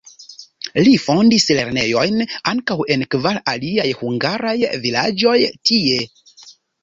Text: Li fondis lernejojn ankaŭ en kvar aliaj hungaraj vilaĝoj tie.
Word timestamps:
Li 0.85 0.93
fondis 1.01 1.43
lernejojn 1.57 2.23
ankaŭ 2.53 2.77
en 2.95 3.03
kvar 3.15 3.39
aliaj 3.53 3.87
hungaraj 4.01 4.55
vilaĝoj 4.87 5.37
tie. 5.71 6.01